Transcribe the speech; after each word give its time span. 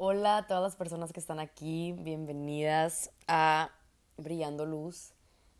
Hola 0.00 0.36
a 0.36 0.46
todas 0.46 0.62
las 0.62 0.76
personas 0.76 1.12
que 1.12 1.18
están 1.18 1.40
aquí, 1.40 1.90
bienvenidas 1.90 3.10
a 3.26 3.72
Brillando 4.16 4.64
Luz. 4.64 5.12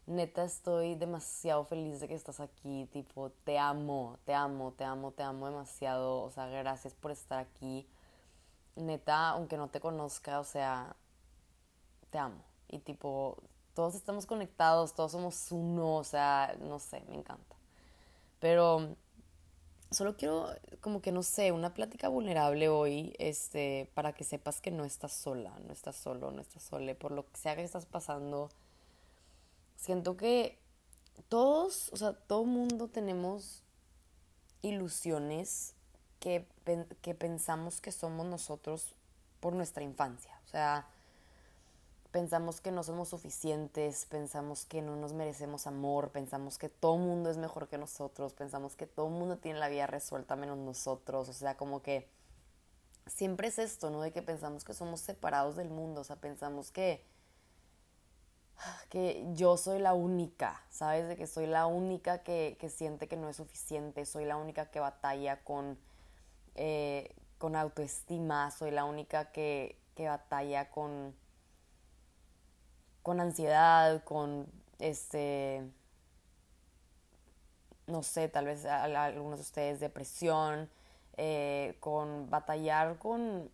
Neta, 0.06 0.44
estoy 0.44 0.94
demasiado 0.94 1.64
feliz 1.64 1.98
de 1.98 2.06
que 2.06 2.14
estás 2.14 2.38
aquí, 2.38 2.86
tipo, 2.92 3.30
te 3.42 3.58
amo, 3.58 4.16
te 4.24 4.34
amo, 4.34 4.70
te 4.70 4.84
amo, 4.84 5.10
te 5.10 5.24
amo 5.24 5.46
demasiado, 5.46 6.22
o 6.22 6.30
sea, 6.30 6.46
gracias 6.46 6.94
por 6.94 7.10
estar 7.10 7.40
aquí. 7.40 7.88
Neta, 8.76 9.30
aunque 9.30 9.56
no 9.56 9.70
te 9.70 9.80
conozca, 9.80 10.38
o 10.38 10.44
sea, 10.44 10.94
te 12.10 12.18
amo. 12.18 12.44
Y 12.68 12.78
tipo, 12.78 13.42
todos 13.74 13.96
estamos 13.96 14.24
conectados, 14.24 14.94
todos 14.94 15.10
somos 15.10 15.50
uno, 15.50 15.96
o 15.96 16.04
sea, 16.04 16.54
no 16.60 16.78
sé, 16.78 17.02
me 17.08 17.16
encanta. 17.16 17.56
Pero 18.38 18.94
solo 19.90 20.16
quiero, 20.16 20.50
como 20.80 21.00
que 21.00 21.12
no 21.12 21.22
sé, 21.22 21.52
una 21.52 21.74
plática 21.74 22.08
vulnerable 22.08 22.68
hoy, 22.68 23.14
este, 23.18 23.90
para 23.94 24.12
que 24.12 24.24
sepas 24.24 24.60
que 24.60 24.70
no 24.70 24.84
estás 24.84 25.12
sola, 25.12 25.58
no 25.66 25.72
estás 25.72 25.96
solo, 25.96 26.30
no 26.30 26.42
estás 26.42 26.62
sola, 26.62 26.94
por 26.94 27.12
lo 27.12 27.26
que 27.26 27.36
sea 27.38 27.56
que 27.56 27.62
estás 27.62 27.86
pasando. 27.86 28.50
Siento 29.76 30.16
que 30.16 30.58
todos, 31.28 31.90
o 31.92 31.96
sea, 31.96 32.12
todo 32.12 32.44
mundo 32.44 32.88
tenemos 32.88 33.62
ilusiones 34.62 35.74
que, 36.20 36.46
que 37.00 37.14
pensamos 37.14 37.80
que 37.80 37.92
somos 37.92 38.26
nosotros 38.26 38.94
por 39.40 39.52
nuestra 39.54 39.82
infancia. 39.82 40.38
O 40.44 40.48
sea, 40.48 40.88
pensamos 42.10 42.60
que 42.60 42.72
no 42.72 42.82
somos 42.82 43.08
suficientes, 43.08 44.06
pensamos 44.06 44.64
que 44.64 44.82
no 44.82 44.96
nos 44.96 45.12
merecemos 45.12 45.66
amor, 45.66 46.10
pensamos 46.10 46.58
que 46.58 46.68
todo 46.68 46.96
mundo 46.96 47.30
es 47.30 47.36
mejor 47.36 47.68
que 47.68 47.78
nosotros, 47.78 48.32
pensamos 48.32 48.76
que 48.76 48.86
todo 48.86 49.08
mundo 49.08 49.38
tiene 49.38 49.58
la 49.58 49.68
vida 49.68 49.86
resuelta 49.86 50.36
menos 50.36 50.58
nosotros, 50.58 51.28
o 51.28 51.32
sea, 51.32 51.56
como 51.56 51.82
que 51.82 52.08
siempre 53.06 53.48
es 53.48 53.58
esto, 53.58 53.90
¿no? 53.90 54.00
De 54.00 54.12
que 54.12 54.22
pensamos 54.22 54.64
que 54.64 54.74
somos 54.74 55.00
separados 55.00 55.56
del 55.56 55.70
mundo, 55.70 56.00
o 56.00 56.04
sea, 56.04 56.16
pensamos 56.16 56.70
que 56.70 57.04
que 58.88 59.24
yo 59.34 59.56
soy 59.56 59.78
la 59.78 59.94
única, 59.94 60.62
¿sabes? 60.70 61.08
De 61.08 61.16
que 61.16 61.26
soy 61.26 61.46
la 61.46 61.66
única 61.66 62.22
que, 62.22 62.56
que 62.60 62.68
siente 62.68 63.08
que 63.08 63.16
no 63.16 63.28
es 63.28 63.36
suficiente, 63.36 64.04
soy 64.06 64.24
la 64.24 64.36
única 64.36 64.70
que 64.70 64.80
batalla 64.80 65.42
con, 65.44 65.78
eh, 66.54 67.14
con 67.38 67.56
autoestima, 67.56 68.50
soy 68.50 68.70
la 68.70 68.84
única 68.84 69.30
que, 69.30 69.78
que 69.94 70.08
batalla 70.08 70.70
con 70.70 71.14
con 73.08 73.20
ansiedad, 73.20 74.04
con 74.04 74.46
este, 74.80 75.66
no 77.86 78.02
sé, 78.02 78.28
tal 78.28 78.44
vez 78.44 78.66
algunos 78.66 79.38
de 79.38 79.44
ustedes 79.44 79.80
depresión, 79.80 80.68
eh, 81.16 81.78
con 81.80 82.28
batallar 82.28 82.98
con, 82.98 83.48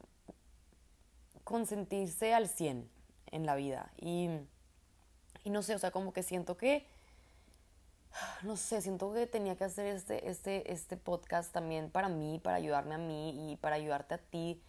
con 1.44 1.66
sentirse 1.66 2.34
al 2.34 2.48
100 2.48 2.90
en 3.30 3.46
la 3.46 3.54
vida. 3.54 3.92
Y, 4.00 4.28
y 5.44 5.50
no 5.50 5.62
sé, 5.62 5.76
o 5.76 5.78
sea, 5.78 5.92
como 5.92 6.12
que 6.12 6.24
siento 6.24 6.56
que, 6.56 6.84
no 8.42 8.56
sé, 8.56 8.82
siento 8.82 9.12
que 9.12 9.28
tenía 9.28 9.54
que 9.54 9.62
hacer 9.62 9.86
este, 9.86 10.28
este, 10.28 10.72
este 10.72 10.96
podcast 10.96 11.52
también 11.52 11.90
para 11.90 12.08
mí, 12.08 12.40
para 12.42 12.56
ayudarme 12.56 12.96
a 12.96 12.98
mí 12.98 13.52
y 13.52 13.54
para 13.54 13.76
ayudarte 13.76 14.14
a 14.14 14.18
ti 14.18 14.60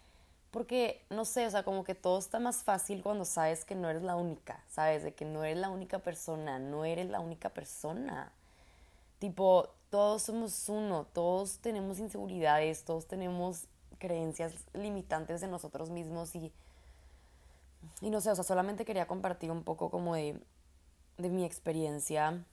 porque, 0.55 1.01
no 1.09 1.25
sé, 1.25 1.45
o 1.45 1.51
sea, 1.51 1.63
como 1.63 1.83
que 1.83 1.95
todo 1.95 2.17
está 2.17 2.39
más 2.39 2.63
fácil 2.63 3.03
cuando 3.03 3.25
sabes 3.25 3.65
que 3.65 3.75
no 3.75 3.89
eres 3.89 4.03
la 4.03 4.15
única, 4.15 4.63
¿sabes? 4.69 5.03
De 5.03 5.13
que 5.13 5.25
no 5.25 5.43
eres 5.43 5.57
la 5.57 5.69
única 5.69 5.99
persona, 5.99 6.59
no 6.59 6.85
eres 6.85 7.09
la 7.09 7.19
única 7.19 7.49
persona. 7.49 8.31
Tipo, 9.19 9.67
todos 9.89 10.21
somos 10.21 10.69
uno, 10.69 11.07
todos 11.11 11.57
tenemos 11.57 11.99
inseguridades, 11.99 12.85
todos 12.85 13.05
tenemos 13.05 13.65
creencias 13.99 14.53
limitantes 14.71 15.41
de 15.41 15.47
nosotros 15.47 15.89
mismos 15.89 16.33
y, 16.37 16.53
y 17.99 18.09
no 18.09 18.21
sé, 18.21 18.31
o 18.31 18.35
sea, 18.35 18.45
solamente 18.45 18.85
quería 18.85 19.07
compartir 19.07 19.51
un 19.51 19.63
poco 19.63 19.91
como 19.91 20.15
de, 20.15 20.39
de 21.17 21.29
mi 21.29 21.43
experiencia. 21.43 22.45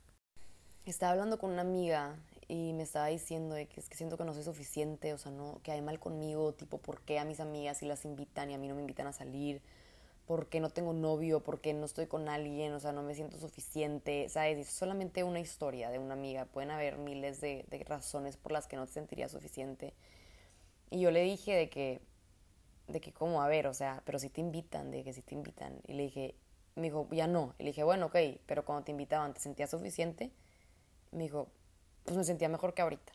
Estaba 0.87 1.13
hablando 1.13 1.39
con 1.39 1.53
una 1.53 1.63
amiga 1.63 2.17
y 2.53 2.75
me 2.75 2.83
estaba 2.83 3.07
diciendo 3.07 3.55
de 3.55 3.67
que 3.67 3.81
es 3.81 3.89
que 3.89 3.97
siento 3.97 4.19
que 4.19 4.27
no 4.27 4.35
soy 4.35 4.43
suficiente, 4.43 5.15
o 5.15 5.19
sea, 5.19 5.33
no, 5.33 5.59
que 5.63 5.73
hay 5.73 5.81
mal 5.81 5.99
conmigo, 5.99 6.53
tipo, 6.53 6.77
¿por 6.77 7.01
qué 7.01 7.19
a 7.19 7.25
mis 7.25 7.41
amigas 7.41 7.79
sí 7.79 7.87
las 7.87 8.05
invitan 8.05 8.51
y 8.51 8.55
a 8.55 8.59
mí 8.59 8.69
no 8.69 8.75
me 8.75 8.83
invitan 8.83 9.07
a 9.07 9.15
salir? 9.15 9.63
¿Por 10.27 10.51
qué 10.51 10.61
no 10.61 10.69
tengo 10.69 10.93
novio? 10.93 11.43
¿Por 11.43 11.63
qué 11.63 11.73
no 11.73 11.87
estoy 11.87 12.09
con 12.09 12.29
alguien? 12.29 12.75
O 12.75 12.81
sea, 12.81 12.93
no 12.93 13.03
me 13.03 13.15
siento 13.15 13.39
suficiente, 13.39 14.29
¿sabes? 14.29 14.59
Y 14.59 14.61
es 14.63 14.69
solamente 14.69 15.25
una 15.25 15.41
historia 15.41 15.89
de 15.89 15.99
una 15.99 16.13
amiga, 16.13 16.45
pueden 16.45 16.71
haber 16.71 16.99
miles 16.99 17.41
de, 17.41 17.65
de 17.71 17.85
razones 17.85 18.37
por 18.37 18.53
las 18.53 18.67
que 18.67 18.77
no 18.77 18.85
te 18.85 18.93
sentirías 18.93 19.33
suficiente. 19.33 19.95
Y 20.91 21.01
yo 21.01 21.11
le 21.11 21.23
dije 21.23 21.55
de 21.55 21.71
que, 21.71 22.03
de 22.87 23.01
que, 23.01 23.15
¿cómo? 23.15 23.43
A 23.43 23.49
ver, 23.49 23.67
o 23.67 23.73
sea, 23.73 24.03
pero 24.05 24.19
si 24.19 24.29
te 24.29 24.43
invitan, 24.43 24.91
de 24.91 25.05
que 25.05 25.15
si 25.15 25.23
te 25.23 25.35
invitan. 25.35 25.81
Y 25.87 25.95
le 25.95 26.03
dije, 26.03 26.35
me 26.75 26.83
dijo, 26.83 27.09
ya 27.13 27.27
no. 27.27 27.55
Y 27.59 27.63
le 27.63 27.71
dije, 27.71 27.83
bueno, 27.83 28.07
ok, 28.07 28.17
pero 28.45 28.67
cuando 28.67 28.85
te 28.85 28.91
invitaban, 28.91 29.33
¿te 29.33 29.41
sentías 29.41 29.71
suficiente? 29.71 30.33
Me 31.13 31.25
dijo, 31.25 31.49
pues 32.05 32.17
me 32.17 32.25
sentía 32.25 32.49
mejor 32.49 32.75
que 32.75 32.83
ahorita. 32.83 33.13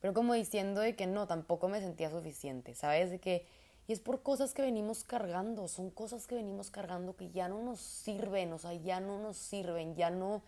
Pero 0.00 0.12
como 0.12 0.34
diciendo 0.34 0.80
de 0.80 0.96
que 0.96 1.06
no, 1.06 1.26
tampoco 1.26 1.68
me 1.68 1.80
sentía 1.80 2.10
suficiente, 2.10 2.74
¿sabes? 2.74 3.10
De 3.10 3.18
que, 3.18 3.46
y 3.86 3.92
es 3.92 4.00
por 4.00 4.22
cosas 4.22 4.52
que 4.52 4.62
venimos 4.62 5.04
cargando, 5.04 5.66
son 5.68 5.90
cosas 5.90 6.26
que 6.26 6.34
venimos 6.34 6.70
cargando 6.70 7.16
que 7.16 7.30
ya 7.30 7.48
no 7.48 7.62
nos 7.62 7.80
sirven, 7.80 8.52
o 8.52 8.58
sea, 8.58 8.74
ya 8.74 9.00
no 9.00 9.18
nos 9.18 9.36
sirven, 9.36 9.94
ya 9.94 10.10
no, 10.10 10.42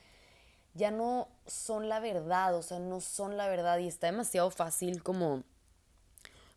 ya 0.74 0.91
no 0.91 1.28
son 1.47 1.88
la 1.88 2.00
verdad, 2.00 2.54
o 2.54 2.62
sea, 2.62 2.78
no 2.78 3.00
son 3.00 3.36
la 3.36 3.48
verdad 3.48 3.78
y 3.78 3.88
está 3.88 4.08
demasiado 4.08 4.50
fácil 4.50 5.03
como 5.03 5.42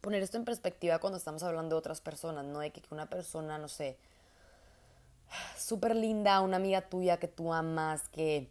poner 0.01 0.21
esto 0.21 0.37
en 0.37 0.45
perspectiva 0.45 0.99
cuando 0.99 1.17
estamos 1.17 1.43
hablando 1.43 1.75
de 1.75 1.79
otras 1.79 2.01
personas, 2.01 2.45
¿no? 2.45 2.59
De 2.59 2.71
que 2.71 2.81
una 2.91 3.09
persona, 3.09 3.57
no 3.57 3.67
sé, 3.67 3.97
súper 5.57 5.95
linda, 5.95 6.41
una 6.41 6.57
amiga 6.57 6.81
tuya 6.81 7.17
que 7.17 7.27
tú 7.27 7.53
amas, 7.53 8.07
que 8.09 8.49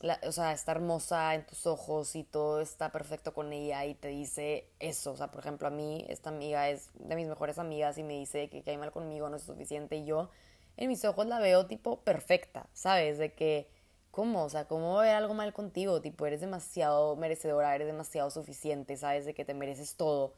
o 0.00 0.32
sea, 0.32 0.52
está 0.52 0.72
hermosa 0.72 1.34
en 1.34 1.46
tus 1.46 1.66
ojos 1.66 2.16
y 2.16 2.24
todo 2.24 2.60
está 2.60 2.92
perfecto 2.92 3.32
con 3.32 3.52
ella 3.52 3.84
y 3.86 3.94
te 3.94 4.08
dice 4.08 4.68
eso. 4.78 5.12
O 5.12 5.16
sea, 5.16 5.30
por 5.30 5.40
ejemplo, 5.40 5.68
a 5.68 5.70
mí 5.70 6.04
esta 6.08 6.30
amiga 6.30 6.68
es 6.68 6.90
de 6.94 7.16
mis 7.16 7.26
mejores 7.26 7.58
amigas 7.58 7.96
y 7.98 8.02
me 8.02 8.14
dice 8.14 8.48
que, 8.50 8.62
que 8.62 8.70
hay 8.70 8.76
mal 8.76 8.92
conmigo, 8.92 9.28
no 9.28 9.36
es 9.36 9.42
suficiente. 9.42 9.96
Y 9.96 10.04
yo 10.04 10.30
en 10.76 10.88
mis 10.88 11.04
ojos 11.04 11.26
la 11.26 11.38
veo 11.38 11.66
tipo 11.66 12.00
perfecta, 12.00 12.68
¿sabes? 12.74 13.18
De 13.18 13.32
que, 13.32 13.68
¿cómo? 14.10 14.44
O 14.44 14.50
sea, 14.50 14.66
¿cómo 14.66 14.94
va 14.94 15.00
a 15.00 15.02
haber 15.04 15.14
algo 15.16 15.34
mal 15.34 15.52
contigo? 15.54 16.00
Tipo, 16.02 16.26
eres 16.26 16.40
demasiado 16.40 17.16
merecedora, 17.16 17.74
eres 17.74 17.86
demasiado 17.86 18.30
suficiente, 18.30 18.96
¿sabes? 18.96 19.24
De 19.24 19.34
que 19.34 19.44
te 19.44 19.54
mereces 19.54 19.96
todo. 19.96 20.34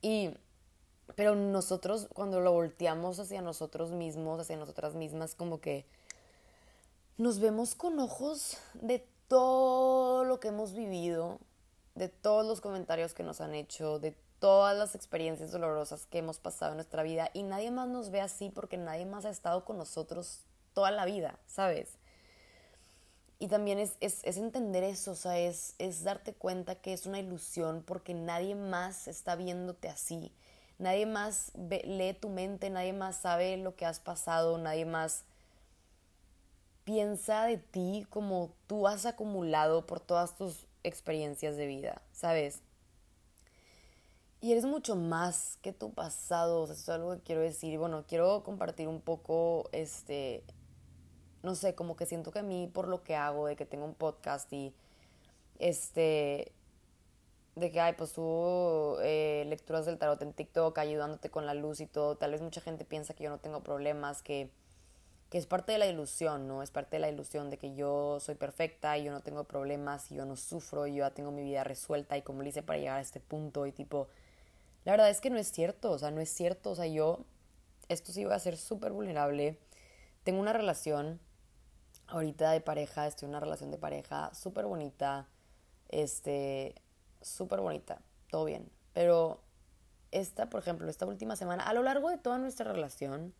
Y, 0.00 0.34
pero 1.14 1.34
nosotros 1.34 2.08
cuando 2.14 2.40
lo 2.40 2.52
volteamos 2.52 3.18
hacia 3.18 3.42
nosotros 3.42 3.92
mismos, 3.92 4.40
hacia 4.40 4.56
nosotras 4.56 4.94
mismas, 4.94 5.34
como 5.34 5.60
que 5.60 5.86
nos 7.16 7.38
vemos 7.38 7.74
con 7.74 7.98
ojos 8.00 8.58
de 8.74 9.06
todo 9.28 10.24
lo 10.24 10.40
que 10.40 10.48
hemos 10.48 10.74
vivido, 10.74 11.38
de 11.94 12.08
todos 12.08 12.44
los 12.44 12.60
comentarios 12.60 13.14
que 13.14 13.22
nos 13.22 13.40
han 13.40 13.54
hecho, 13.54 13.98
de 13.98 14.16
todas 14.40 14.76
las 14.76 14.94
experiencias 14.94 15.52
dolorosas 15.52 16.06
que 16.06 16.18
hemos 16.18 16.38
pasado 16.38 16.72
en 16.72 16.78
nuestra 16.78 17.02
vida 17.02 17.30
y 17.32 17.44
nadie 17.44 17.70
más 17.70 17.88
nos 17.88 18.10
ve 18.10 18.20
así 18.20 18.50
porque 18.50 18.76
nadie 18.76 19.06
más 19.06 19.24
ha 19.24 19.30
estado 19.30 19.64
con 19.64 19.78
nosotros 19.78 20.44
toda 20.72 20.90
la 20.90 21.04
vida, 21.04 21.38
¿sabes? 21.46 21.98
Y 23.38 23.48
también 23.48 23.78
es, 23.78 23.96
entender 24.00 24.82
eso, 24.82 25.12
o 25.12 25.16
sea, 25.16 25.38
es, 25.38 25.74
es 25.78 26.02
darte 26.02 26.34
cuenta 26.34 26.76
que 26.76 26.92
es 26.92 27.06
una 27.06 27.20
ilusión 27.20 27.82
porque 27.86 28.14
nadie 28.14 28.54
más 28.54 29.06
está 29.06 29.36
viéndote 29.36 29.88
así, 29.88 30.32
nadie 30.78 31.06
más 31.06 31.52
lee 31.54 32.14
tu 32.14 32.28
mente, 32.28 32.70
nadie 32.70 32.92
más 32.92 33.16
sabe 33.16 33.56
lo 33.56 33.76
que 33.76 33.86
has 33.86 34.00
pasado, 34.00 34.58
nadie 34.58 34.84
más 34.84 35.24
piensa 36.84 37.44
de 37.44 37.58
ti 37.58 38.06
como 38.10 38.52
tú 38.66 38.86
has 38.86 39.06
acumulado 39.06 39.86
por 39.86 40.00
todas 40.00 40.36
tus 40.36 40.66
experiencias 40.82 41.56
de 41.56 41.66
vida, 41.66 42.02
¿sabes? 42.12 42.62
Y 44.40 44.52
eres 44.52 44.66
mucho 44.66 44.94
más 44.94 45.58
que 45.62 45.72
tu 45.72 45.94
pasado, 45.94 46.60
o 46.60 46.66
sea, 46.66 46.74
eso 46.74 46.82
es 46.82 46.88
algo 46.90 47.14
que 47.16 47.22
quiero 47.22 47.40
decir. 47.40 47.78
Bueno, 47.78 48.04
quiero 48.06 48.42
compartir 48.44 48.88
un 48.88 49.00
poco, 49.00 49.70
este, 49.72 50.44
no 51.42 51.54
sé, 51.54 51.74
como 51.74 51.96
que 51.96 52.04
siento 52.04 52.30
que 52.30 52.40
a 52.40 52.42
mí 52.42 52.70
por 52.72 52.86
lo 52.88 53.02
que 53.02 53.16
hago, 53.16 53.46
de 53.46 53.56
que 53.56 53.64
tengo 53.64 53.86
un 53.86 53.94
podcast 53.94 54.52
y, 54.52 54.74
este, 55.58 56.52
de 57.56 57.70
que, 57.70 57.80
ay, 57.80 57.94
pues 57.96 58.10
subo 58.10 58.98
eh, 59.02 59.44
lecturas 59.46 59.86
del 59.86 59.96
tarot 59.96 60.20
en 60.20 60.34
TikTok 60.34 60.76
ayudándote 60.76 61.30
con 61.30 61.46
la 61.46 61.54
luz 61.54 61.80
y 61.80 61.86
todo, 61.86 62.16
tal 62.16 62.32
vez 62.32 62.42
mucha 62.42 62.60
gente 62.60 62.84
piensa 62.84 63.14
que 63.14 63.24
yo 63.24 63.30
no 63.30 63.38
tengo 63.38 63.62
problemas, 63.62 64.22
que 64.22 64.50
que 65.34 65.38
es 65.38 65.46
parte 65.46 65.72
de 65.72 65.78
la 65.78 65.86
ilusión, 65.86 66.46
¿no? 66.46 66.62
Es 66.62 66.70
parte 66.70 66.94
de 66.94 67.00
la 67.00 67.08
ilusión 67.08 67.50
de 67.50 67.58
que 67.58 67.74
yo 67.74 68.20
soy 68.20 68.36
perfecta 68.36 68.96
y 68.96 69.02
yo 69.02 69.10
no 69.10 69.20
tengo 69.20 69.42
problemas 69.42 70.12
y 70.12 70.14
yo 70.14 70.24
no 70.24 70.36
sufro 70.36 70.86
y 70.86 70.94
yo 70.94 70.98
ya 70.98 71.10
tengo 71.10 71.32
mi 71.32 71.42
vida 71.42 71.64
resuelta 71.64 72.16
y 72.16 72.22
como 72.22 72.44
le 72.44 72.50
hice 72.50 72.62
para 72.62 72.78
llegar 72.78 72.98
a 72.98 73.00
este 73.00 73.18
punto 73.18 73.66
y 73.66 73.72
tipo, 73.72 74.06
la 74.84 74.92
verdad 74.92 75.10
es 75.10 75.20
que 75.20 75.30
no 75.30 75.38
es 75.38 75.50
cierto, 75.50 75.90
o 75.90 75.98
sea, 75.98 76.12
no 76.12 76.20
es 76.20 76.30
cierto, 76.30 76.70
o 76.70 76.76
sea, 76.76 76.86
yo, 76.86 77.24
esto 77.88 78.12
sí 78.12 78.24
va 78.24 78.36
a 78.36 78.38
ser 78.38 78.56
súper 78.56 78.92
vulnerable, 78.92 79.58
tengo 80.22 80.38
una 80.38 80.52
relación 80.52 81.18
ahorita 82.06 82.52
de 82.52 82.60
pareja, 82.60 83.08
estoy 83.08 83.26
en 83.26 83.30
una 83.30 83.40
relación 83.40 83.72
de 83.72 83.78
pareja 83.78 84.32
súper 84.34 84.66
bonita, 84.66 85.26
este, 85.88 86.76
súper 87.22 87.58
bonita, 87.58 88.00
todo 88.30 88.44
bien, 88.44 88.70
pero 88.92 89.40
esta, 90.12 90.48
por 90.48 90.60
ejemplo, 90.60 90.88
esta 90.88 91.06
última 91.06 91.34
semana, 91.34 91.64
a 91.64 91.74
lo 91.74 91.82
largo 91.82 92.08
de 92.08 92.18
toda 92.18 92.38
nuestra 92.38 92.72
relación, 92.72 93.34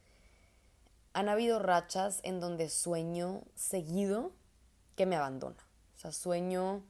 han 1.14 1.28
habido 1.28 1.58
rachas 1.58 2.20
en 2.24 2.40
donde 2.40 2.68
sueño 2.68 3.42
seguido 3.54 4.32
que 4.96 5.06
me 5.06 5.16
abandona. 5.16 5.64
O 5.94 5.98
sea, 5.98 6.12
sueño, 6.12 6.82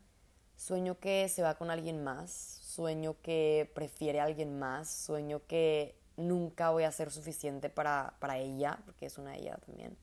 sueño 0.57 0.99
que 0.99 1.29
se 1.29 1.43
va 1.43 1.55
con 1.55 1.71
alguien 1.71 2.03
más, 2.03 2.31
sueño 2.31 3.17
que 3.23 3.71
prefiere 3.75 4.21
a 4.21 4.25
alguien 4.25 4.59
más, 4.59 4.89
sueño 4.89 5.47
que 5.47 5.97
nunca 6.17 6.71
voy 6.71 6.85
a 6.85 6.91
ser 6.91 7.11
suficiente 7.11 7.69
para, 7.69 8.15
para 8.19 8.39
ella, 8.39 8.81
porque 8.87 9.07
es 9.07 9.19
una 9.19 9.37
ella 9.37 9.59
también, 9.65 9.97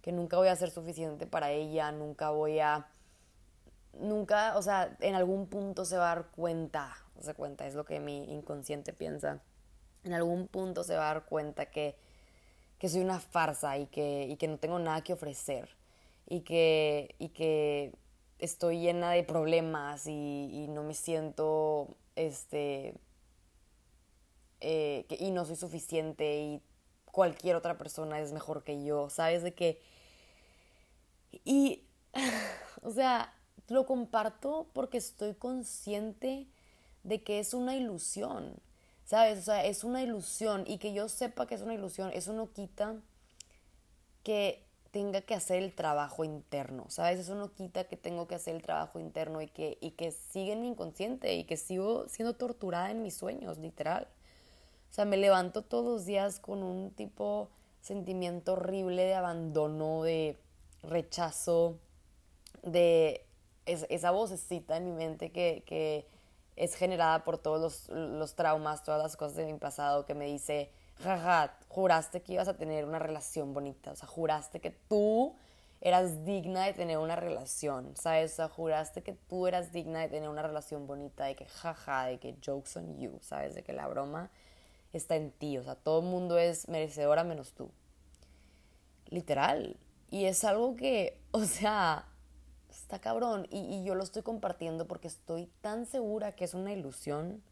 que 0.00 0.10
nunca 0.10 0.38
voy 0.38 0.48
a 0.48 0.56
ser 0.56 0.70
suficiente 0.70 1.26
para 1.26 1.50
ella, 1.50 1.92
nunca 1.92 2.30
voy 2.30 2.60
a 2.60 2.88
nunca, 3.92 4.56
o 4.56 4.62
sea, 4.62 4.96
en 5.00 5.14
algún 5.14 5.48
punto 5.48 5.84
se 5.84 5.96
va 5.96 6.12
a 6.12 6.14
dar 6.14 6.30
cuenta, 6.30 6.96
se 7.20 7.34
cuenta, 7.34 7.66
es 7.66 7.74
lo 7.74 7.84
que 7.84 8.00
mi 8.00 8.32
inconsciente 8.32 8.92
piensa. 8.92 9.40
En 10.04 10.14
algún 10.14 10.48
punto 10.48 10.82
se 10.82 10.96
va 10.96 11.10
a 11.10 11.14
dar 11.14 11.26
cuenta 11.26 11.66
que, 11.66 11.98
que 12.80 12.88
soy 12.88 13.02
una 13.02 13.20
farsa 13.20 13.78
y 13.78 13.86
que, 13.86 14.26
y 14.28 14.36
que 14.36 14.48
no 14.48 14.58
tengo 14.58 14.78
nada 14.78 15.02
que 15.02 15.12
ofrecer 15.12 15.68
y 16.26 16.40
que, 16.40 17.14
y 17.18 17.28
que 17.28 17.92
estoy 18.38 18.80
llena 18.80 19.10
de 19.10 19.22
problemas 19.22 20.06
y, 20.06 20.66
no 20.70 20.82
me 20.82 20.94
siento, 20.94 21.94
este, 22.16 22.94
eh, 24.60 25.04
y 25.10 25.30
no 25.30 25.44
soy 25.44 25.56
suficiente 25.56 26.40
y 26.40 26.62
cualquier 27.04 27.54
otra 27.54 27.76
persona 27.76 28.18
es 28.18 28.32
mejor 28.32 28.64
que 28.64 28.82
yo, 28.82 29.10
¿sabes? 29.10 29.42
De 29.42 29.52
que... 29.52 29.82
Y, 31.44 31.82
o 32.82 32.90
sea, 32.90 33.34
lo 33.68 33.84
comparto 33.84 34.70
porque 34.72 34.96
estoy 34.96 35.34
consciente 35.34 36.48
de 37.02 37.22
que 37.22 37.40
es 37.40 37.52
una 37.52 37.76
ilusión, 37.76 38.56
¿sabes? 39.10 39.40
O 39.40 39.42
sea, 39.42 39.64
es 39.66 39.82
una 39.82 40.04
ilusión 40.04 40.62
y 40.68 40.78
que 40.78 40.92
yo 40.92 41.08
sepa 41.08 41.48
que 41.48 41.56
es 41.56 41.62
una 41.62 41.74
ilusión, 41.74 42.12
eso 42.14 42.32
no 42.32 42.52
quita 42.52 42.94
que 44.22 44.64
tenga 44.92 45.20
que 45.22 45.34
hacer 45.34 45.64
el 45.64 45.74
trabajo 45.74 46.22
interno, 46.22 46.88
¿sabes? 46.90 47.18
Eso 47.18 47.34
no 47.34 47.52
quita 47.52 47.88
que 47.88 47.96
tengo 47.96 48.28
que 48.28 48.36
hacer 48.36 48.54
el 48.54 48.62
trabajo 48.62 49.00
interno 49.00 49.42
y 49.42 49.48
que, 49.48 49.78
y 49.80 49.92
que 49.92 50.12
sigue 50.12 50.52
en 50.52 50.60
mi 50.60 50.68
inconsciente 50.68 51.34
y 51.34 51.42
que 51.42 51.56
sigo 51.56 52.08
siendo 52.08 52.34
torturada 52.34 52.92
en 52.92 53.02
mis 53.02 53.16
sueños, 53.16 53.58
literal. 53.58 54.06
O 54.90 54.94
sea, 54.94 55.06
me 55.06 55.16
levanto 55.16 55.62
todos 55.62 55.84
los 55.84 56.06
días 56.06 56.38
con 56.38 56.62
un 56.62 56.92
tipo 56.92 57.48
sentimiento 57.80 58.52
horrible 58.52 59.02
de 59.02 59.14
abandono, 59.14 60.04
de 60.04 60.38
rechazo, 60.84 61.80
de 62.62 63.26
esa 63.66 64.12
vocecita 64.12 64.76
en 64.76 64.84
mi 64.84 64.92
mente 64.92 65.32
que, 65.32 66.06
es 66.56 66.74
generada 66.74 67.24
por 67.24 67.38
todos 67.38 67.88
los, 67.88 68.34
traumas, 68.34 68.82
todas 68.82 69.02
las 69.02 69.16
cosas 69.16 69.36
de 69.36 69.46
mi 69.46 69.58
pasado 69.58 70.04
que 70.06 70.14
me 70.14 70.26
dice, 70.26 70.70
jaja, 71.02 71.56
juraste 71.68 72.22
que 72.22 72.34
ibas 72.34 72.48
a 72.48 72.56
tener 72.56 72.84
una 72.84 72.98
relación 72.98 73.54
bonita, 73.54 73.92
o 73.92 73.96
sea, 73.96 74.08
juraste 74.08 74.60
que 74.60 74.70
tú 74.70 75.34
eras 75.80 76.24
digna 76.24 76.66
de 76.66 76.74
tener 76.74 76.98
una 76.98 77.16
relación, 77.16 77.96
¿sabes? 77.96 78.32
O 78.32 78.36
sea, 78.36 78.48
juraste 78.48 79.02
que 79.02 79.14
tú 79.14 79.46
eras 79.46 79.72
digna 79.72 80.00
de 80.00 80.08
tener 80.08 80.28
una 80.28 80.42
relación 80.42 80.86
bonita, 80.86 81.24
de 81.24 81.36
que 81.36 81.46
jaja, 81.46 82.04
de 82.04 82.18
que 82.18 82.36
jokes 82.44 82.76
on 82.76 82.98
you, 82.98 83.18
¿sabes? 83.22 83.54
De 83.54 83.62
que 83.62 83.72
la 83.72 83.88
broma 83.88 84.30
está 84.92 85.16
en 85.16 85.30
ti, 85.30 85.56
o 85.56 85.62
sea, 85.62 85.76
todo 85.76 86.00
el 86.00 86.06
mundo 86.06 86.38
es 86.38 86.68
merecedora 86.68 87.24
menos 87.24 87.52
tú. 87.52 87.70
Literal. 89.08 89.76
Y 90.10 90.26
es 90.26 90.44
algo 90.44 90.76
que, 90.76 91.18
o 91.30 91.44
sea, 91.44 92.09
está 92.82 93.00
cabrón. 93.00 93.46
Y, 93.50 93.84
yo 93.84 93.94
lo 93.94 94.02
estoy 94.02 94.22
compartiendo 94.22 94.86
porque 94.86 95.08
estoy 95.08 95.46
tan 95.60 95.86
segura 95.86 96.34
que 96.34 96.44
es 96.44 96.54
una 96.54 96.72
ilusión 96.72 97.42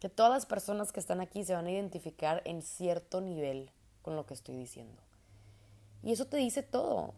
que 0.00 0.08
todas 0.08 0.32
las 0.32 0.46
personas 0.46 0.92
que 0.92 1.00
están 1.00 1.20
aquí 1.20 1.44
se 1.44 1.54
van 1.54 1.66
a 1.66 1.70
identificar 1.70 2.42
en 2.44 2.62
cierto 2.62 3.20
nivel 3.20 3.70
con 4.02 4.16
lo 4.16 4.26
que 4.26 4.34
estoy 4.34 4.56
diciendo. 4.56 5.00
Y 6.02 6.12
eso 6.12 6.26
te 6.26 6.36
dice 6.36 6.62
todo. 6.62 7.14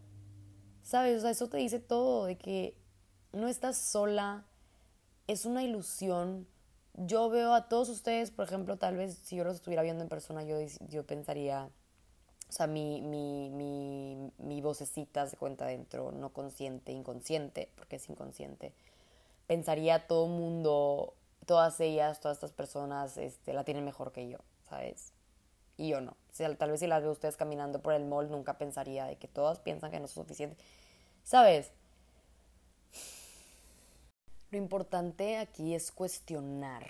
¿Sabes? 0.83 1.19
O 1.19 1.21
sea, 1.21 1.31
eso 1.31 1.49
te 1.49 1.57
dice 1.57 1.79
todo 1.79 2.25
de 2.25 2.37
que 2.37 2.75
no 3.31 3.47
estás 3.47 3.77
sola, 3.77 4.45
es 5.27 5.45
una 5.45 5.63
ilusión. 5.63 6.47
Yo 6.93 7.29
veo 7.29 7.53
a 7.53 7.69
todos 7.69 7.89
ustedes, 7.89 8.31
por 8.31 8.45
ejemplo, 8.45 8.77
tal 8.77 8.97
vez 8.97 9.15
si 9.23 9.35
yo 9.35 9.43
los 9.43 9.55
estuviera 9.55 9.83
viendo 9.83 10.03
en 10.03 10.09
persona, 10.09 10.43
yo, 10.43 10.57
yo 10.87 11.05
pensaría, 11.05 11.69
o 12.49 12.51
sea, 12.51 12.65
mi, 12.65 13.01
mi, 13.01 13.49
mi, 13.51 14.31
mi 14.39 14.61
vocecita 14.61 15.27
se 15.27 15.37
cuenta 15.37 15.67
dentro, 15.67 16.11
no 16.11 16.29
consciente, 16.33 16.91
inconsciente, 16.91 17.69
porque 17.75 17.97
es 17.97 18.09
inconsciente. 18.09 18.73
Pensaría 19.45 20.07
todo 20.07 20.27
mundo, 20.27 21.13
todas 21.45 21.79
ellas, 21.79 22.19
todas 22.19 22.37
estas 22.37 22.51
personas, 22.51 23.17
este, 23.17 23.53
la 23.53 23.63
tienen 23.63 23.85
mejor 23.85 24.11
que 24.11 24.27
yo, 24.27 24.39
¿sabes? 24.67 25.13
Y 25.77 25.89
yo 25.89 26.01
no. 26.01 26.17
Tal 26.57 26.71
vez 26.71 26.79
si 26.79 26.87
las 26.87 27.03
veo 27.03 27.11
ustedes 27.11 27.37
caminando 27.37 27.81
por 27.81 27.93
el 27.93 28.05
mall, 28.05 28.31
nunca 28.31 28.57
pensaría 28.57 29.05
de 29.05 29.17
que 29.17 29.27
todas 29.27 29.59
piensan 29.59 29.91
que 29.91 29.99
no 29.99 30.05
es 30.05 30.11
suficiente. 30.11 30.57
¿Sabes? 31.23 31.71
Lo 34.51 34.57
importante 34.57 35.37
aquí 35.37 35.75
es 35.75 35.91
cuestionar 35.91 36.87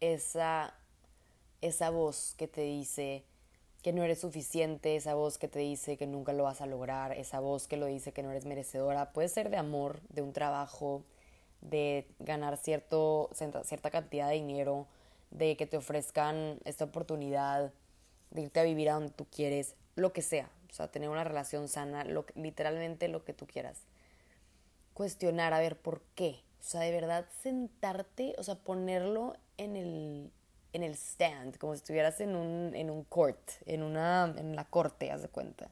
esa, 0.00 0.72
esa 1.60 1.90
voz 1.90 2.34
que 2.38 2.48
te 2.48 2.62
dice, 2.62 3.24
que 3.82 3.92
no 3.92 4.04
eres 4.04 4.20
suficiente, 4.20 4.96
esa 4.96 5.14
voz 5.14 5.38
que 5.38 5.48
te 5.48 5.58
dice 5.58 5.96
que 5.96 6.06
nunca 6.06 6.32
lo 6.32 6.44
vas 6.44 6.60
a 6.60 6.66
lograr, 6.66 7.12
esa 7.12 7.40
voz 7.40 7.66
que 7.66 7.76
lo 7.76 7.86
dice 7.86 8.12
que 8.12 8.22
no 8.22 8.30
eres 8.30 8.46
merecedora, 8.46 9.12
puede 9.12 9.28
ser 9.28 9.50
de 9.50 9.56
amor, 9.56 10.00
de 10.08 10.22
un 10.22 10.32
trabajo, 10.32 11.02
de 11.60 12.06
ganar 12.20 12.56
cierto, 12.56 13.30
cierta 13.64 13.90
cantidad 13.90 14.28
de 14.28 14.34
dinero, 14.34 14.86
de 15.30 15.56
que 15.56 15.66
te 15.66 15.76
ofrezcan 15.76 16.58
esta 16.64 16.84
oportunidad, 16.84 17.72
de 18.30 18.42
irte 18.42 18.60
a 18.60 18.64
vivir 18.64 18.88
a 18.88 18.94
donde 18.94 19.10
tú 19.10 19.26
quieres, 19.26 19.74
lo 19.96 20.12
que 20.12 20.22
sea, 20.22 20.48
o 20.70 20.74
sea, 20.74 20.88
tener 20.88 21.08
una 21.08 21.24
relación 21.24 21.68
sana, 21.68 22.04
literalmente 22.34 23.08
lo 23.08 23.24
que 23.24 23.32
tú 23.32 23.46
quieras. 23.46 23.80
Cuestionar, 24.94 25.54
a 25.54 25.58
ver, 25.58 25.76
¿por 25.76 26.02
qué? 26.14 26.40
O 26.60 26.64
sea, 26.64 26.82
de 26.82 26.92
verdad 26.92 27.26
sentarte, 27.42 28.34
o 28.38 28.44
sea, 28.44 28.54
ponerlo 28.54 29.36
en 29.56 29.76
el, 29.76 30.30
en 30.72 30.82
el 30.82 30.94
stand, 30.94 31.58
como 31.58 31.74
si 31.74 31.78
estuvieras 31.78 32.20
en 32.20 32.34
un, 32.34 32.74
en 32.74 32.90
un 32.90 33.04
court, 33.04 33.50
en, 33.66 33.82
una, 33.82 34.34
en 34.36 34.56
la 34.56 34.64
corte, 34.64 35.10
haz 35.10 35.22
de 35.22 35.28
cuenta. 35.28 35.70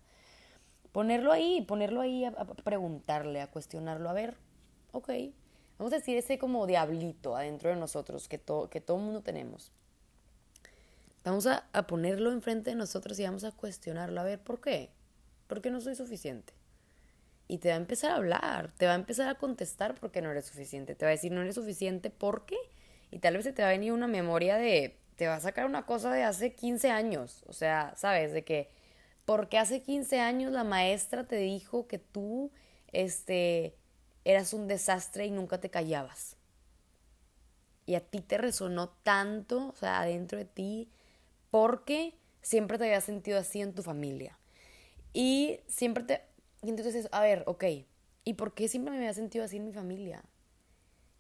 Ponerlo 0.93 1.33
ahí, 1.33 1.63
ponerlo 1.63 2.01
ahí 2.01 2.25
a, 2.25 2.33
preguntarle, 2.33 3.41
a 3.41 3.51
cuestionarlo, 3.51 4.09
a 4.11 4.13
ver, 4.13 4.37
ok, 4.93 5.11
vamos 5.79 5.93
a 5.93 5.97
decir 5.97 6.17
ese 6.17 6.39
como 6.39 6.67
diablito 6.67 7.37
adentro 7.37 7.71
de 7.71 7.77
nosotros 7.77 8.29
que, 8.29 8.41
que 8.71 8.81
todo 8.81 8.99
mundo 8.99 9.23
tenemos. 9.23 9.73
Vamos 11.25 11.47
a, 11.47 11.65
a 11.73 11.87
ponerlo 11.87 12.33
enfrente 12.33 12.71
de 12.71 12.77
nosotros 12.77 13.19
y 13.19 13.25
vamos 13.25 13.45
a 13.45 13.53
cuestionarlo, 13.53 14.21
a 14.21 14.25
ver, 14.25 14.41
¿por 14.41 14.61
qué? 14.61 14.91
¿Por 15.47 15.61
qué 15.61 15.71
no 15.71 15.81
soy 15.81 15.95
suficiente? 15.95 16.53
Y 17.51 17.59
te 17.59 17.69
va 17.71 17.75
a 17.75 17.79
empezar 17.79 18.13
a 18.13 18.17
hablar, 18.17 18.73
te 18.77 18.87
va 18.87 18.93
a 18.93 18.95
empezar 18.95 19.29
a 19.29 19.35
contestar 19.35 19.97
porque 19.97 20.23
no 20.23 20.31
eres 20.31 20.47
suficiente. 20.47 20.95
Te 20.95 21.05
va 21.05 21.09
a 21.09 21.13
decir, 21.13 21.33
no 21.33 21.41
eres 21.43 21.57
suficiente 21.57 22.09
porque 22.09 22.57
y 23.11 23.19
tal 23.19 23.35
vez 23.35 23.45
se 23.45 23.53
te 23.53 23.63
va 23.63 23.69
a 23.69 23.73
venir 23.73 23.93
una 23.93 24.07
memoria 24.07 24.57
de, 24.57 24.99
te 25.17 25.27
va 25.27 25.37
a 25.37 25.41
sacar 25.41 25.67
una 25.67 25.87
cosa 25.87 26.13
de 26.13 26.23
hace 26.23 26.55
15 26.55 26.91
años, 26.91 27.45
o 27.47 27.53
sea, 27.53 27.95
sabes, 27.97 28.33
de 28.33 28.45
que, 28.45 28.69
porque 29.25 29.59
hace 29.59 29.83
15 29.83 30.21
años 30.21 30.53
la 30.53 30.65
maestra 30.65 31.25
te 31.25 31.37
dijo 31.37 31.87
que 31.87 31.99
tú, 31.99 32.51
este, 32.93 33.75
eras 34.25 34.53
un 34.53 34.69
desastre 34.69 35.27
y 35.27 35.31
nunca 35.31 35.59
te 35.61 35.71
callabas. 35.71 36.37
Y 37.87 37.95
a 37.95 38.01
ti 38.01 38.21
te 38.21 38.39
resonó 38.39 38.91
tanto, 38.91 39.69
o 39.69 39.75
sea, 39.75 40.01
adentro 40.01 40.39
de 40.39 40.45
ti, 40.45 40.91
porque 41.51 42.15
siempre 42.43 42.79
te 42.79 42.85
había 42.85 43.01
sentido 43.01 43.39
así 43.39 43.61
en 43.61 43.75
tu 43.75 43.83
familia. 43.83 44.39
Y 45.13 45.61
siempre 45.67 46.05
te... 46.05 46.23
Y 46.63 46.69
entonces, 46.69 47.09
a 47.11 47.21
ver, 47.21 47.43
ok, 47.47 47.65
¿y 48.25 48.35
por 48.35 48.55
qué 48.55 48.69
siempre 48.69 48.93
me 48.93 48.99
había 48.99 49.15
sentido 49.15 49.45
así 49.45 49.57
en 49.57 49.65
mi 49.65 49.73
familia? 49.73 50.23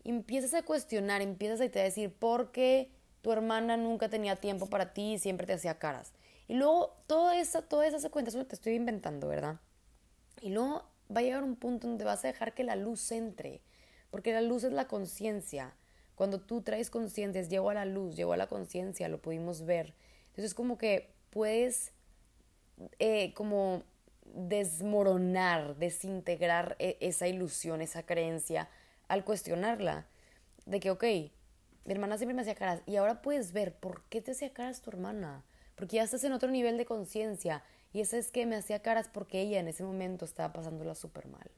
Empiezas 0.04 0.54
a 0.54 0.62
cuestionar, 0.62 1.22
empiezas 1.22 1.60
a 1.60 1.68
decir 1.68 2.12
por 2.12 2.52
qué 2.52 2.90
tu 3.22 3.32
hermana 3.32 3.76
nunca 3.76 4.08
tenía 4.08 4.36
tiempo 4.36 4.66
para 4.66 4.92
ti 4.92 5.14
y 5.14 5.18
siempre 5.18 5.46
te 5.46 5.52
hacía 5.54 5.78
caras. 5.78 6.12
Y 6.48 6.54
luego 6.54 6.96
toda 7.06 7.38
esa, 7.38 7.62
toda 7.62 7.86
esa 7.86 8.00
secuencia, 8.00 8.30
eso 8.30 8.46
te 8.46 8.54
estoy 8.54 8.74
inventando, 8.74 9.28
¿verdad? 9.28 9.60
Y 10.40 10.50
luego 10.50 10.84
va 11.14 11.20
a 11.20 11.22
llegar 11.22 11.42
un 11.42 11.56
punto 11.56 11.86
donde 11.86 12.04
vas 12.04 12.24
a 12.24 12.28
dejar 12.28 12.54
que 12.54 12.64
la 12.64 12.76
luz 12.76 13.12
entre, 13.12 13.60
porque 14.10 14.32
la 14.32 14.40
luz 14.40 14.64
es 14.64 14.72
la 14.72 14.88
conciencia. 14.88 15.74
Cuando 16.14 16.40
tú 16.40 16.62
traes 16.62 16.90
conciencia, 16.90 17.42
llegó 17.42 17.70
a 17.70 17.74
la 17.74 17.84
luz, 17.84 18.16
llegó 18.16 18.32
a 18.32 18.36
la 18.36 18.46
conciencia, 18.46 19.08
lo 19.08 19.20
pudimos 19.20 19.64
ver. 19.64 19.94
Entonces 20.28 20.54
como 20.54 20.76
que 20.76 21.12
puedes 21.30 21.92
eh, 22.98 23.32
como 23.34 23.82
desmoronar, 24.24 25.76
desintegrar 25.76 26.76
e, 26.78 26.96
esa 27.00 27.28
ilusión, 27.28 27.80
esa 27.80 28.04
creencia, 28.04 28.68
al 29.10 29.24
cuestionarla, 29.24 30.06
de 30.66 30.78
que, 30.78 30.90
ok, 30.90 31.02
mi 31.02 31.92
hermana 31.92 32.16
siempre 32.16 32.34
me 32.34 32.42
hacía 32.42 32.54
caras 32.54 32.80
y 32.86 32.96
ahora 32.96 33.22
puedes 33.22 33.52
ver 33.52 33.74
por 33.74 34.02
qué 34.04 34.20
te 34.20 34.30
hacía 34.30 34.52
caras 34.52 34.82
tu 34.82 34.90
hermana, 34.90 35.44
porque 35.74 35.96
ya 35.96 36.04
estás 36.04 36.22
en 36.24 36.32
otro 36.32 36.50
nivel 36.50 36.78
de 36.78 36.84
conciencia 36.84 37.64
y 37.92 38.00
ese 38.00 38.18
es 38.18 38.30
que 38.30 38.46
me 38.46 38.54
hacía 38.54 38.82
caras 38.82 39.08
porque 39.12 39.40
ella 39.40 39.58
en 39.58 39.66
ese 39.66 39.82
momento 39.82 40.24
estaba 40.24 40.52
pasándola 40.52 40.94
súper 40.94 41.26
mal. 41.26 41.50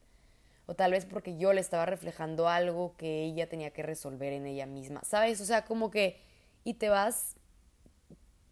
O 0.64 0.74
tal 0.74 0.92
vez 0.92 1.04
porque 1.04 1.36
yo 1.36 1.52
le 1.52 1.60
estaba 1.60 1.84
reflejando 1.84 2.48
algo 2.48 2.96
que 2.96 3.24
ella 3.24 3.48
tenía 3.48 3.72
que 3.72 3.82
resolver 3.82 4.32
en 4.32 4.46
ella 4.46 4.64
misma. 4.64 5.02
¿Sabes? 5.04 5.40
O 5.40 5.44
sea, 5.44 5.64
como 5.64 5.90
que... 5.90 6.20
Y 6.64 6.74
te 6.74 6.88
vas 6.88 7.34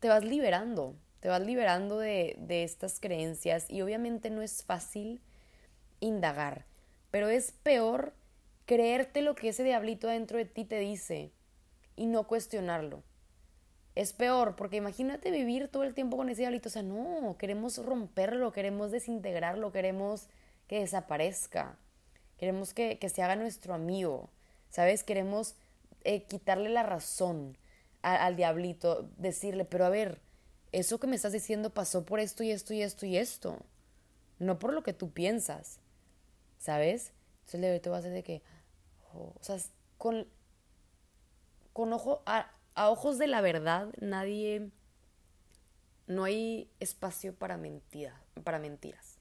te 0.00 0.08
vas 0.08 0.24
liberando, 0.24 0.96
te 1.20 1.28
vas 1.28 1.42
liberando 1.42 1.98
de, 1.98 2.34
de 2.38 2.64
estas 2.64 2.98
creencias 2.98 3.70
y 3.70 3.82
obviamente 3.82 4.30
no 4.30 4.42
es 4.42 4.64
fácil 4.64 5.20
indagar, 6.00 6.64
pero 7.10 7.28
es 7.28 7.52
peor 7.52 8.14
creerte 8.70 9.20
lo 9.20 9.34
que 9.34 9.48
ese 9.48 9.64
diablito 9.64 10.06
dentro 10.06 10.38
de 10.38 10.44
ti 10.44 10.64
te 10.64 10.78
dice 10.78 11.32
y 11.96 12.06
no 12.06 12.28
cuestionarlo. 12.28 13.02
Es 13.96 14.12
peor, 14.12 14.54
porque 14.54 14.76
imagínate 14.76 15.32
vivir 15.32 15.66
todo 15.66 15.82
el 15.82 15.92
tiempo 15.92 16.16
con 16.16 16.28
ese 16.28 16.42
diablito. 16.42 16.68
O 16.68 16.70
sea, 16.70 16.84
no, 16.84 17.34
queremos 17.36 17.84
romperlo, 17.84 18.52
queremos 18.52 18.92
desintegrarlo, 18.92 19.72
queremos 19.72 20.28
que 20.68 20.78
desaparezca, 20.78 21.80
queremos 22.38 22.72
que, 22.72 22.96
se 23.12 23.22
haga 23.24 23.34
nuestro 23.34 23.74
amigo, 23.74 24.30
¿sabes? 24.68 25.02
Queremos 25.02 25.56
eh, 26.04 26.22
quitarle 26.22 26.68
la 26.68 26.84
razón 26.84 27.58
al 28.02 28.36
diablito, 28.36 29.10
decirle, 29.16 29.64
pero 29.64 29.84
a 29.84 29.88
ver, 29.88 30.20
eso 30.70 31.00
que 31.00 31.08
me 31.08 31.16
estás 31.16 31.32
diciendo 31.32 31.70
pasó 31.70 32.04
por 32.06 32.20
esto 32.20 32.44
y 32.44 32.52
esto 32.52 32.72
y 32.72 32.82
esto 32.82 33.04
y 33.04 33.16
esto, 33.16 33.58
no 34.38 34.60
por 34.60 34.72
lo 34.72 34.84
que 34.84 34.92
tú 34.92 35.10
piensas, 35.10 35.80
¿sabes? 36.60 37.12
Entonces 37.50 37.62
diablito 37.62 37.90
va 37.90 37.96
a 37.96 37.98
hacer 37.98 38.12
de 38.12 38.22
que, 38.22 38.42
o 39.14 39.34
sea, 39.40 39.56
con, 39.98 40.26
con 41.72 41.92
ojo, 41.92 42.22
a, 42.26 42.50
ojos 42.76 43.18
de 43.18 43.26
la 43.26 43.40
verdad, 43.40 43.88
nadie, 44.00 44.70
no 46.06 46.24
hay 46.24 46.70
espacio 46.80 47.34
para, 47.34 47.56
mentira, 47.56 48.20
para 48.44 48.58
mentiras. 48.58 49.18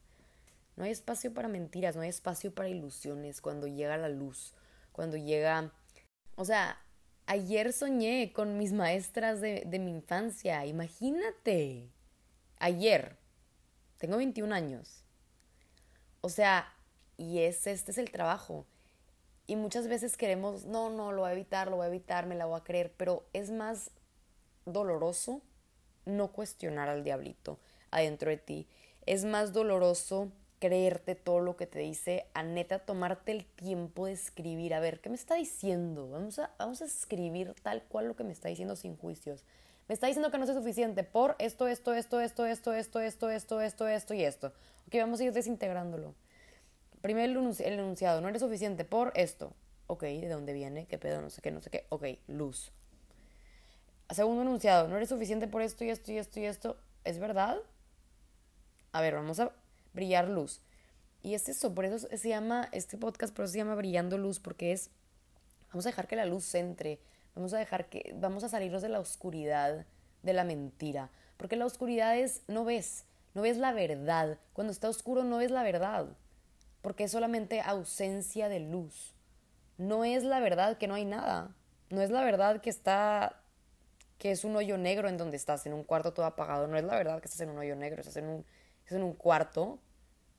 No 0.75 0.85
hay 0.85 0.91
espacio 0.91 1.33
para 1.33 1.47
mentiras, 1.47 1.95
no 1.95 2.01
hay 2.01 2.09
espacio 2.09 2.53
para 2.53 2.69
ilusiones 2.69 3.41
cuando 3.41 3.67
llega 3.67 3.97
la 3.97 4.09
luz, 4.09 4.53
cuando 4.91 5.17
llega... 5.17 5.73
O 6.35 6.45
sea, 6.45 6.81
ayer 7.25 7.73
soñé 7.73 8.31
con 8.33 8.57
mis 8.57 8.71
maestras 8.71 9.41
de, 9.41 9.63
de 9.65 9.79
mi 9.79 9.91
infancia, 9.91 10.65
imagínate. 10.65 11.89
Ayer, 12.59 13.17
tengo 13.97 14.15
21 14.17 14.55
años. 14.55 15.03
O 16.21 16.29
sea, 16.29 16.73
y 17.17 17.39
es, 17.39 17.67
este 17.67 17.91
es 17.91 17.97
el 17.97 18.11
trabajo. 18.11 18.65
Y 19.49 19.55
muchas 19.55 19.87
veces 19.87 20.15
queremos, 20.15 20.65
no, 20.65 20.91
no, 20.91 21.11
lo 21.11 21.21
voy 21.21 21.31
a 21.31 21.33
evitar, 21.33 21.71
lo 21.71 21.77
voy 21.77 21.85
a 21.85 21.87
evitar, 21.87 22.27
me 22.27 22.35
la 22.35 22.45
voy 22.45 22.59
a 22.59 22.63
creer, 22.63 22.93
pero 22.95 23.25
es 23.33 23.49
más 23.49 23.89
doloroso 24.67 25.41
no 26.05 26.27
cuestionar 26.27 26.87
al 26.87 27.03
diablito 27.03 27.57
adentro 27.89 28.29
de 28.29 28.37
ti. 28.37 28.67
Es 29.07 29.25
más 29.25 29.51
doloroso 29.51 30.31
creerte 30.59 31.15
todo 31.15 31.39
lo 31.39 31.57
que 31.57 31.65
te 31.65 31.79
dice, 31.79 32.27
a 32.35 32.43
neta 32.43 32.77
tomarte 32.77 33.31
el 33.31 33.43
tiempo 33.43 34.05
de 34.05 34.11
escribir, 34.11 34.75
a 34.75 34.79
ver, 34.79 34.99
¿qué 34.99 35.09
me 35.09 35.15
está 35.15 35.33
diciendo? 35.33 36.07
Vamos 36.11 36.37
a, 36.37 36.51
vamos 36.59 36.83
a 36.83 36.85
escribir 36.85 37.55
tal 37.63 37.81
cual 37.81 38.07
lo 38.07 38.15
que 38.15 38.23
me 38.23 38.33
está 38.33 38.49
diciendo 38.49 38.75
sin 38.75 38.97
juicios. 38.97 39.43
Me 39.87 39.95
está 39.95 40.05
diciendo 40.05 40.29
que 40.29 40.37
no 40.37 40.43
es 40.43 40.53
suficiente 40.53 41.03
por 41.03 41.35
esto, 41.39 41.67
esto, 41.67 41.95
esto, 41.95 42.21
esto, 42.21 42.45
esto, 42.45 42.75
esto, 42.75 42.99
esto, 43.01 43.31
esto, 43.31 43.61
esto, 43.61 43.87
esto 43.87 44.13
y 44.13 44.23
esto. 44.23 44.53
Ok, 44.85 44.93
vamos 44.97 45.19
a 45.19 45.23
ir 45.23 45.33
desintegrándolo. 45.33 46.13
Primero 47.01 47.25
el 47.41 47.73
enunciado, 47.73 48.19
no 48.19 48.27
eres 48.27 48.41
suficiente 48.41 48.83
por 48.83 49.13
esto. 49.15 49.53
Ok, 49.87 50.03
¿de 50.03 50.27
dónde 50.27 50.53
viene? 50.53 50.85
¿Qué 50.85 50.97
pedo? 50.97 51.21
No 51.21 51.29
sé 51.29 51.41
qué, 51.41 51.49
no 51.51 51.61
sé 51.61 51.69
qué. 51.69 51.85
Ok, 51.89 52.05
luz. 52.27 52.71
Segundo 54.09 54.41
enunciado, 54.41 54.87
no 54.87 54.97
eres 54.97 55.09
suficiente 55.09 55.47
por 55.47 55.61
esto 55.61 55.85
y 55.85 55.89
esto 55.89 56.11
y 56.11 56.17
esto 56.17 56.39
y 56.39 56.45
esto. 56.45 56.77
¿Es 57.05 57.19
verdad? 57.19 57.57
A 58.91 59.01
ver, 59.01 59.15
vamos 59.15 59.39
a 59.39 59.53
brillar 59.93 60.27
luz. 60.27 60.61
Y 61.21 61.35
es 61.35 61.47
eso, 61.47 61.73
por 61.73 61.85
eso 61.85 62.07
se 62.15 62.29
llama, 62.29 62.67
este 62.71 62.97
podcast 62.97 63.33
por 63.33 63.45
eso 63.45 63.53
se 63.53 63.59
llama 63.59 63.75
Brillando 63.75 64.17
Luz, 64.17 64.39
porque 64.39 64.71
es, 64.71 64.89
vamos 65.69 65.85
a 65.85 65.89
dejar 65.89 66.07
que 66.07 66.15
la 66.15 66.25
luz 66.25 66.53
entre, 66.55 66.99
vamos 67.35 67.53
a 67.53 67.57
dejar 67.57 67.89
que, 67.89 68.13
vamos 68.15 68.43
a 68.43 68.49
salirnos 68.49 68.81
de 68.81 68.89
la 68.89 68.99
oscuridad, 68.99 69.85
de 70.23 70.33
la 70.33 70.45
mentira, 70.45 71.09
porque 71.35 71.57
la 71.57 71.65
oscuridad 71.65 72.17
es, 72.17 72.41
no 72.47 72.63
ves, 72.63 73.03
no 73.33 73.41
ves 73.41 73.57
la 73.57 73.73
verdad, 73.73 74.37
cuando 74.53 74.71
está 74.71 74.87
oscuro 74.87 75.25
no 75.25 75.39
ves 75.39 75.51
la 75.51 75.63
verdad 75.63 76.07
porque 76.81 77.05
es 77.05 77.11
solamente 77.11 77.61
ausencia 77.61 78.49
de 78.49 78.59
luz. 78.59 79.13
No 79.77 80.05
es 80.05 80.23
la 80.23 80.39
verdad 80.39 80.77
que 80.77 80.87
no 80.87 80.95
hay 80.95 81.05
nada. 81.05 81.55
No 81.89 82.01
es 82.01 82.09
la 82.09 82.23
verdad 82.23 82.61
que 82.61 82.69
está 82.69 83.43
que 84.19 84.31
es 84.31 84.43
un 84.43 84.55
hoyo 84.57 84.77
negro 84.77 85.07
en 85.07 85.17
donde 85.17 85.37
estás, 85.37 85.65
en 85.65 85.73
un 85.73 85.83
cuarto 85.83 86.13
todo 86.13 86.25
apagado. 86.25 86.67
No 86.67 86.77
es 86.77 86.83
la 86.83 86.95
verdad 86.95 87.21
que 87.21 87.25
estás 87.25 87.39
en 87.39 87.49
un 87.49 87.57
hoyo 87.57 87.75
negro, 87.75 88.01
estás 88.01 88.17
en 88.17 88.27
un, 88.27 88.45
estás 88.79 88.97
en 88.97 89.03
un 89.03 89.13
cuarto 89.13 89.79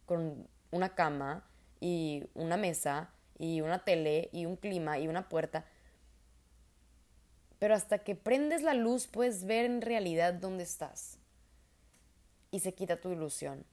con 0.04 0.46
una 0.70 0.94
cama 0.94 1.48
y 1.80 2.24
una 2.34 2.58
mesa 2.58 3.10
y 3.38 3.62
una 3.62 3.82
tele 3.82 4.28
y 4.32 4.44
un 4.44 4.56
clima 4.56 4.98
y 4.98 5.08
una 5.08 5.30
puerta. 5.30 5.64
Pero 7.58 7.74
hasta 7.74 7.98
que 7.98 8.14
prendes 8.14 8.62
la 8.62 8.74
luz 8.74 9.06
puedes 9.06 9.44
ver 9.44 9.64
en 9.64 9.80
realidad 9.80 10.34
dónde 10.34 10.64
estás. 10.64 11.18
Y 12.50 12.60
se 12.60 12.74
quita 12.74 13.00
tu 13.00 13.10
ilusión. 13.10 13.64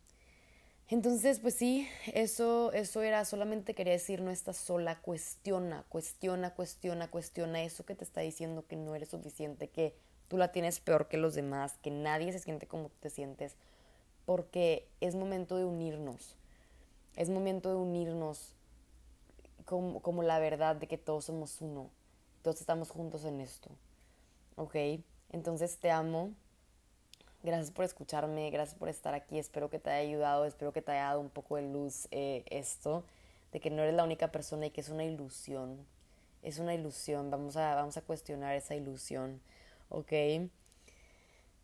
Entonces, 0.89 1.41
pues 1.41 1.55
sí, 1.55 1.85
eso, 2.13 2.71
eso 2.71 3.01
era, 3.01 3.25
solamente 3.25 3.73
quería 3.73 3.91
decir, 3.91 4.21
no 4.21 4.31
estás 4.31 4.55
sola, 4.55 5.01
cuestiona, 5.01 5.83
cuestiona, 5.89 6.53
cuestiona, 6.55 7.09
cuestiona 7.09 7.61
eso 7.61 7.85
que 7.85 7.93
te 7.93 8.05
está 8.05 8.21
diciendo 8.21 8.65
que 8.65 8.77
no 8.77 8.95
eres 8.95 9.09
suficiente, 9.09 9.67
que 9.67 9.93
tú 10.29 10.37
la 10.37 10.53
tienes 10.53 10.79
peor 10.79 11.09
que 11.09 11.17
los 11.17 11.35
demás, 11.35 11.77
que 11.81 11.91
nadie 11.91 12.31
se 12.31 12.39
siente 12.39 12.67
como 12.67 12.89
te 13.01 13.09
sientes, 13.09 13.55
porque 14.25 14.87
es 15.01 15.15
momento 15.15 15.57
de 15.57 15.65
unirnos, 15.65 16.37
es 17.17 17.29
momento 17.29 17.67
de 17.67 17.75
unirnos 17.75 18.53
como, 19.65 20.01
como 20.01 20.23
la 20.23 20.39
verdad 20.39 20.77
de 20.77 20.87
que 20.87 20.97
todos 20.97 21.25
somos 21.25 21.59
uno, 21.59 21.89
todos 22.43 22.61
estamos 22.61 22.91
juntos 22.91 23.25
en 23.25 23.41
esto, 23.41 23.69
¿ok? 24.55 24.75
Entonces 25.33 25.79
te 25.79 25.91
amo, 25.91 26.31
Gracias 27.47 27.71
por 27.71 27.85
escucharme, 27.85 28.49
gracias 28.49 28.77
por 28.77 28.89
estar 28.89 29.13
aquí, 29.13 29.39
espero 29.39 29.69
que 29.69 29.79
te 29.79 29.89
haya 29.89 30.05
ayudado, 30.05 30.43
espero 30.43 30.73
que 30.73 30.81
te 30.81 30.91
haya 30.91 31.03
dado 31.03 31.21
un 31.21 31.29
poco 31.29 31.55
de 31.55 31.61
luz 31.61 32.09
eh, 32.11 32.43
esto, 32.49 33.05
de 33.53 33.61
que 33.61 33.69
no 33.69 33.83
eres 33.83 33.95
la 33.95 34.03
única 34.03 34.33
persona 34.33 34.65
y 34.65 34.69
que 34.69 34.81
es 34.81 34.89
una 34.89 35.05
ilusión, 35.05 35.77
es 36.43 36.59
una 36.59 36.73
ilusión, 36.73 37.31
vamos 37.31 37.55
a, 37.55 37.73
vamos 37.75 37.95
a 37.95 38.01
cuestionar 38.01 38.53
esa 38.57 38.75
ilusión, 38.75 39.39
¿ok? 39.87 40.11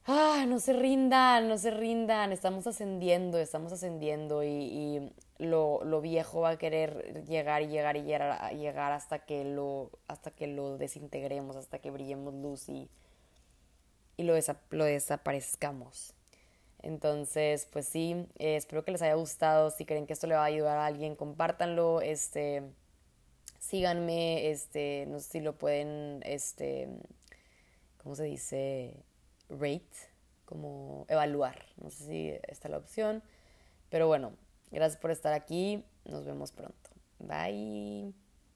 Ah, 0.05 0.45
no 0.47 0.61
se 0.61 0.71
rindan, 0.71 1.49
no 1.49 1.57
se 1.57 1.71
rindan, 1.71 2.31
estamos 2.31 2.65
ascendiendo, 2.65 3.37
estamos 3.37 3.73
ascendiendo 3.73 4.41
y, 4.41 5.11
lo, 5.37 5.83
lo, 5.83 5.99
viejo 5.99 6.39
va 6.39 6.51
a 6.51 6.57
querer 6.57 7.25
llegar 7.27 7.61
y 7.61 7.67
llegar 7.67 7.97
y 7.97 8.03
llegar 8.03 8.93
hasta 8.93 9.19
que 9.19 9.43
lo, 9.43 9.91
hasta 10.07 10.31
que 10.31 10.47
lo 10.47 10.77
desintegremos, 10.77 11.57
hasta 11.57 11.79
que 11.79 11.91
brillemos 11.91 12.33
luz 12.35 12.69
y 12.69 12.89
y 14.17 14.23
lo, 14.23 14.33
lo 14.69 14.85
desaparezcamos. 14.85 16.13
Entonces, 16.83 17.67
pues 17.71 17.87
sí, 17.87 18.27
eh, 18.37 18.57
espero 18.57 18.83
que 18.83 18.91
les 18.91 19.01
haya 19.01 19.15
gustado. 19.15 19.71
Si 19.71 19.85
creen 19.85 20.05
que 20.05 20.13
esto 20.13 20.27
le 20.27 20.35
va 20.35 20.41
a 20.41 20.45
ayudar 20.45 20.77
a 20.77 20.85
alguien, 20.85 21.15
compártanlo. 21.15 22.01
Este, 22.01 22.63
síganme, 23.59 24.49
este, 24.51 25.05
no 25.07 25.19
sé 25.19 25.29
si 25.29 25.39
lo 25.39 25.57
pueden, 25.57 26.21
este, 26.25 26.89
¿cómo 27.97 28.15
se 28.15 28.25
dice? 28.25 28.97
Rate, 29.49 30.11
como 30.45 31.05
evaluar. 31.07 31.65
No 31.77 31.89
sé 31.89 32.03
si 32.05 32.29
está 32.47 32.67
la 32.67 32.77
opción. 32.77 33.23
Pero 33.89 34.07
bueno, 34.07 34.33
gracias 34.71 34.99
por 34.99 35.11
estar 35.11 35.33
aquí. 35.33 35.85
Nos 36.05 36.25
vemos 36.25 36.51
pronto. 36.51 36.89
Bye. 37.19 38.22